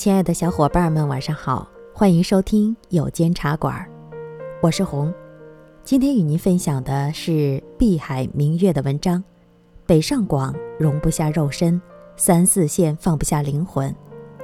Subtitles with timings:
[0.00, 3.86] 亲爱的小伙伴们，晚上好，欢迎收听有间茶馆，
[4.62, 5.12] 我是红。
[5.84, 9.22] 今天与您分享的是碧海明月的文章。
[9.84, 11.78] 北上广容不下肉身，
[12.16, 13.94] 三四线放不下灵魂。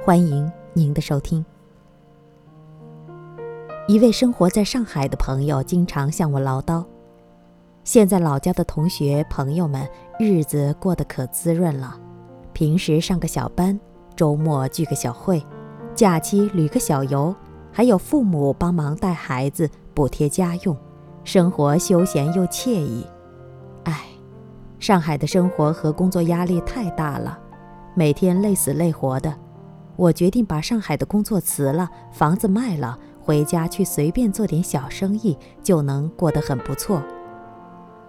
[0.05, 1.43] 欢迎您的收听。
[3.87, 6.85] 一位生活在上海的朋友经常向我唠叨：
[7.83, 9.89] 现在老家的同学朋友们
[10.19, 11.99] 日子过得可滋润了，
[12.53, 13.79] 平时上个小班。
[14.17, 15.45] 周末聚个小会，
[15.93, 17.33] 假期旅个小游，
[17.71, 20.75] 还有父母帮忙带孩子补贴家用，
[21.23, 23.05] 生活休闲又惬意。
[23.83, 24.07] 唉，
[24.79, 27.37] 上海的生活和工作压力太大了，
[27.93, 29.31] 每天累死累活的。
[29.95, 37.03] 我决定把上海的工作辞了，房子卖了，回家去随便做点小生意，就能过得很不错。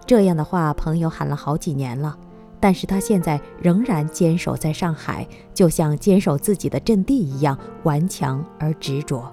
[0.07, 2.17] 这样的话，朋友喊了好几年了。
[2.61, 9.33] 但是他现在仍然坚守在上海，就像坚守自己的阵地一样顽强而执着。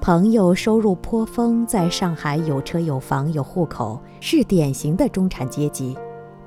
[0.00, 5.96] 朋友收入颇丰，在上海有车有房有户口，是典型的中产阶级。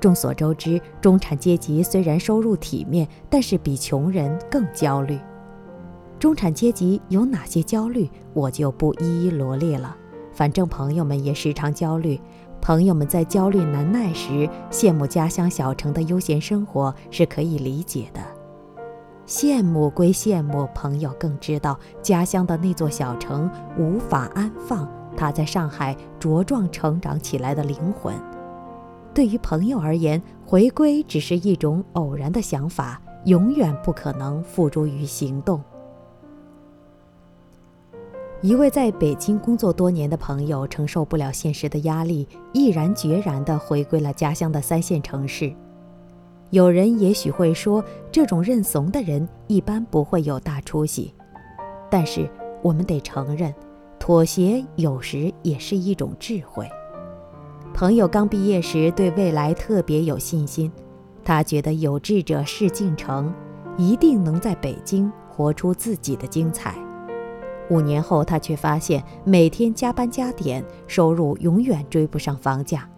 [0.00, 5.18] 众所周知，中产阶级虽然收入体面，但是比穷人更焦虑。
[6.18, 9.96] 中产阶级有哪些焦虑，我就不一一罗列了。
[10.32, 12.20] 反正朋友们也时常焦虑。
[12.64, 18.22] 朋友们在焦虑难耐时，羡慕家乡小城的悠闲生活是可以理解的。
[19.26, 28.14] 羡慕归羡慕，朋友更知道家乡的那座小城无法安放他在上海茁壮成长起来的灵魂。
[29.12, 35.62] 对于朋友而言，回归只是一种偶然的想法，永远不可能付诸于行动。
[38.44, 45.50] 一位在北京工作多年的朋友承受不了现实的压力，毅然决然地回归了家乡的三线城市。
[46.50, 51.14] 有人也许会说，这种认怂的人一般不会有大出息。
[51.90, 52.28] 但是
[52.60, 53.50] 我们得承认，
[53.98, 56.68] 妥协有时也是一种智慧。
[57.72, 60.70] 朋友刚毕业时对未来特别有信心，
[61.24, 63.32] 他觉得有志者事竟成，
[63.78, 66.74] 一定能在北京活出自己的精彩。
[67.70, 72.88] 五年后，他却发现每天加班加点，收入永远追不上房价。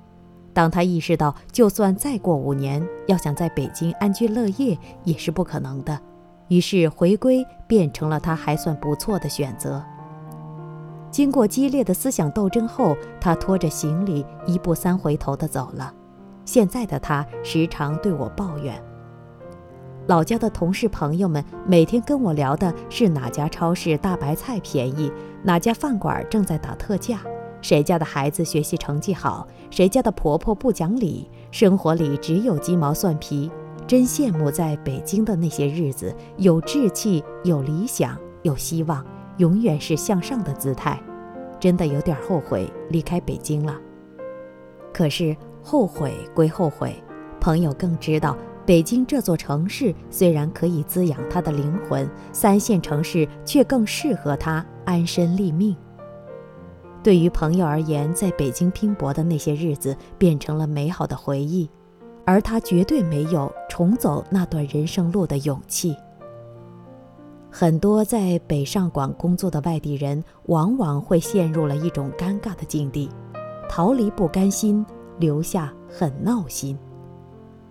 [0.53, 6.01] 当他意识到，就算再过五年，要想在北京安居乐业也是不可能的，
[6.49, 9.85] 于是回归变成了他还算不错的选择。
[11.11, 15.93] 经过激烈的思想斗争后，他拖着行李一步三回头地走了。
[16.45, 18.83] 现在的他时常对我抱怨。
[20.07, 25.11] 老家的同事朋友们每天跟我聊的是哪家超市大白菜便宜，
[25.43, 27.19] 哪家饭馆正在打特价，
[27.61, 33.51] 谁家的孩子学习成绩好，谁家的婆婆不讲理，生活里只有鸡毛蒜皮。
[33.85, 39.05] 真羡慕在北京的那些日子，有志气，有理想，有希望，
[39.39, 41.01] 永远是向上的姿态。
[41.59, 43.77] 真的有点后悔离开北京了。
[44.93, 46.95] 可是后悔归后悔，
[47.41, 48.37] 朋友更知道。
[48.67, 55.75] 北京这座城市虽然可以滋养他的灵魂，三线城市却更适合他安身立命。
[57.01, 61.71] 对于朋友而言，在北京拼搏的那些日子变成了美好的回忆，
[62.25, 65.95] 而他绝对没有重走那段人生路的勇气。
[67.49, 73.09] 很多在北上广工作的外地人，往往会陷入了一种尴尬的境地：
[73.69, 74.85] 逃离不甘心，
[75.21, 76.77] 留下很闹心。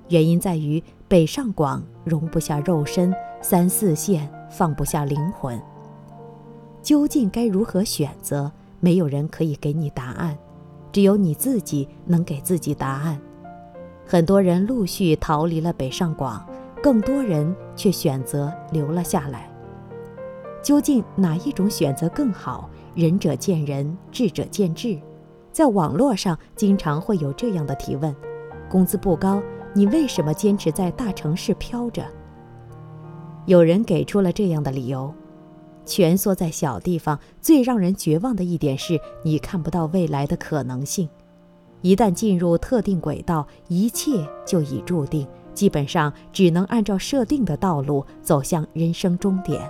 [0.10, 5.60] 原因在于北上广容不下肉身，三四线放不下灵魂。
[6.82, 8.52] 究竟该如何选择？
[8.82, 10.38] 没有人可以给你答案，
[10.92, 13.20] 只有你自己能给自己答案。
[14.06, 16.46] 很多人陆续逃离了北上广，
[16.84, 19.50] 更多人却选择留了下来。
[20.62, 22.70] 究竟哪一种选择更好？
[22.94, 25.00] 仁者见仁，智者见智。
[25.52, 28.16] 在网络上经常会有这样的提问：
[28.70, 29.42] 工资不高。
[29.76, 32.06] 你为什么坚持在大城市飘着？
[33.46, 35.14] 有人给出了这样的理由：
[35.86, 41.10] 蜷缩在小地方，最让人绝望的一点是你看不到未来的可能性。
[41.82, 49.70] 一旦进入特定轨道，一切就已注定，基本上只能按照设定的道路走向人生终点。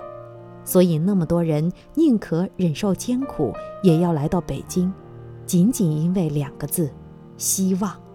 [0.64, 3.52] 所以，那么多人宁可忍受艰苦，
[3.82, 4.92] 也要来到北京，
[5.44, 6.88] 仅仅因为两个字：
[7.36, 8.05] 希望。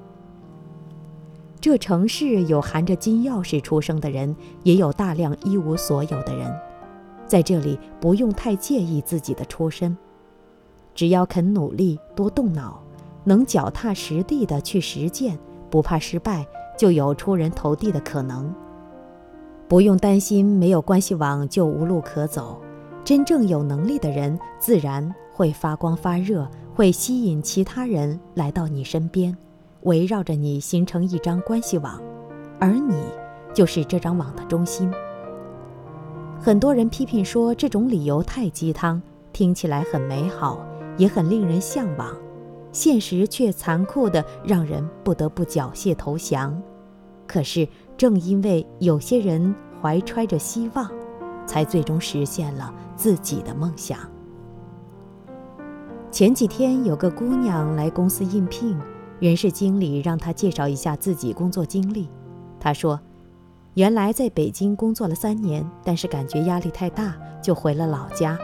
[1.62, 6.52] 这城市有含着金钥匙出生的人，也有大量一无所有的人。
[7.28, 9.96] 在这里，不用太介意自己的出身，
[10.96, 12.82] 只要肯努力、多动脑，
[13.24, 15.38] 能脚踏实地的去实践，
[15.70, 16.44] 不怕失败，
[16.76, 18.52] 就有出人头地的可能。
[19.68, 22.60] 不用担心没有关系网就无路可走。
[23.04, 29.38] 真正有能力的人，自然会发光发热，会吸引其他人来到你身边，
[29.82, 32.02] 围绕着你形成一张关系网，
[32.60, 32.96] 而你
[33.54, 34.92] 就是这张网的中心。
[36.40, 39.02] 很多人批评说这种理由太鸡汤，
[39.32, 40.66] 听起来很美好，
[40.98, 42.16] 也很令人向往，
[42.72, 46.62] 现实却残酷的让人不得不缴械投降。
[47.28, 50.90] 可是正因为有些人怀揣着希望，
[51.46, 52.74] 才最终实现了。
[53.02, 53.98] 自己的梦想。
[56.12, 58.78] 前几天有个姑娘来公司应聘，
[59.22, 62.10] 人事经理让他介绍一下自己工作经历。
[62.60, 63.00] 他说，
[63.76, 68.36] 原来在北京工作了三年，但是感觉压力太大，就回了老家。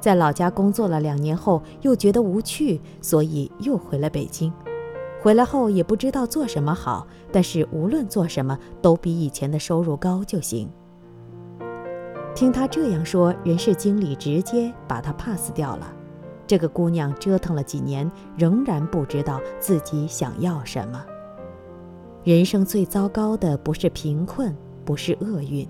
[0.00, 4.52] 在老家工作了两年后，又觉得无趣，所以又回了北京。
[5.22, 10.68] 回来后也不知道做什么好，但是无论做什么都比以前的收入高就行。
[12.34, 15.94] 听他这样说，人事经理直接把他 pass 掉了。
[16.50, 21.00] 这个姑娘折腾了几年，仍然不知道自己想要什么。
[22.24, 24.52] 人生最糟糕的不是贫困，
[24.84, 25.64] 不是厄运，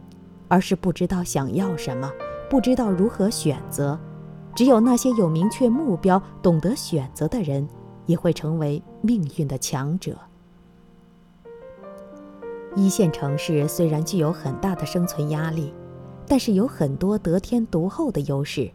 [0.48, 2.10] 而是不知道想要什么，
[2.48, 4.00] 不知道如何选择。
[4.56, 7.68] 只有那些有明确目标、懂得选择的人，
[8.06, 10.16] 也会成为命运的强者。
[12.74, 15.74] 一线城市虽然具有很大的生存压力。
[16.26, 18.70] 但是有很多得天独厚的优势，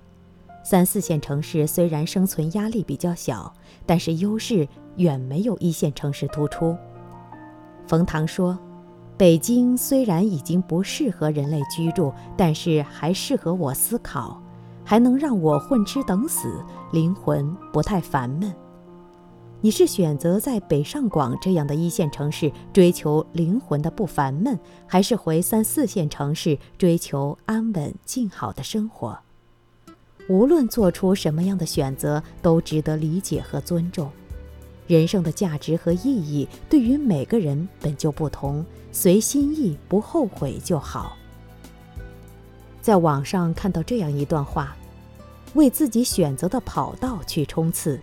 [0.65, 3.53] 三四线城市虽然生存压力比较小，
[3.85, 6.75] 但是优势远没有一线城市突出。
[7.85, 8.57] 冯唐说
[9.15, 14.41] ：“北京虽然已经不适合人类居住，但是还适合我思考，
[14.83, 18.51] 还能让我混吃等死，灵魂不太烦闷。”
[19.61, 29.15] 你是选择在北上广这样的一线城市追求灵魂的不烦闷，还是回三四线城市追求安稳静好的生活？
[30.27, 34.11] 无论做出什么样的选择，都值得理解和尊重。
[34.87, 41.15] 人生的价值和意义对于每个人本就不同，随心意不后悔就好。
[42.81, 44.75] 在网上看到这样一段话：
[45.55, 47.99] 为自己选择的跑道去冲刺。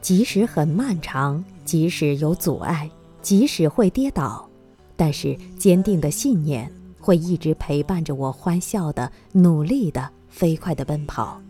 [0.00, 2.90] 即使很漫长，即使有阻碍，
[3.22, 4.48] 即使会跌倒，
[4.96, 6.70] 但是坚定的信念
[7.00, 11.40] 会一直陪伴着我，欢笑的、努力的、飞快的奔跑。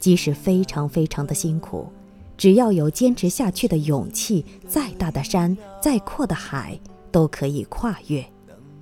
[0.00, 1.88] 即使非常非常的辛苦，
[2.36, 6.76] 只要有坚持下去的勇气，再大的山，再阔的海，
[7.12, 8.24] 都可以跨越。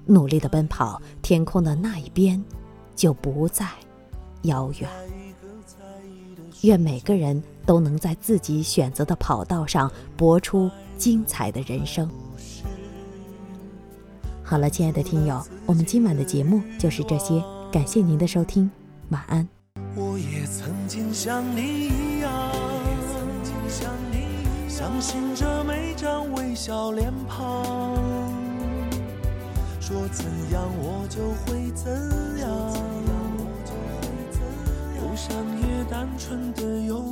[0.06, 2.42] 努力的奔跑，天空的那一边
[2.96, 3.69] 就不再
[4.44, 4.88] 遥远。
[6.62, 7.42] 愿每个人。
[7.69, 12.08] 都能在自己选择的跑道上搏出精彩的人生。
[14.42, 18.70] 好了，亲爱的听友，我们今晚的节目就是这些，感谢您的收听，
[19.10, 19.46] 晚安。
[19.94, 22.31] 我也曾经像你一样，
[24.69, 27.96] 相信着每张微笑脸庞，
[29.81, 31.90] 说怎样我就会怎
[32.38, 32.49] 样，
[34.96, 37.05] 忧伤也单纯的忧。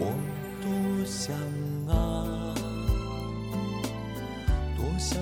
[0.00, 0.14] 我
[0.62, 0.70] 多
[1.04, 1.34] 想
[1.88, 2.54] 啊，
[4.76, 5.18] 多想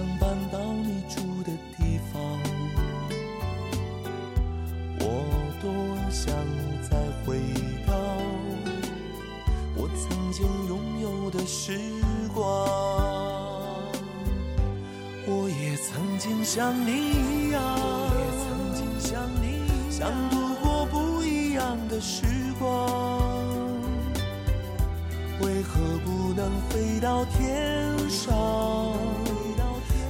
[16.56, 17.60] 曾经像你一样，
[19.90, 22.24] 想度过不一样的时
[22.58, 22.88] 光。
[25.42, 28.34] 为何不能飞到天上，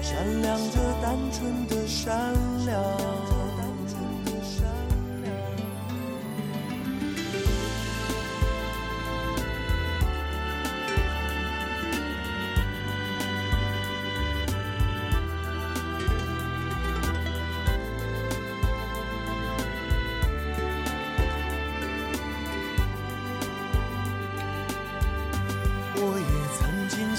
[0.00, 2.33] 闪亮着单纯的善
[2.65, 2.81] 良？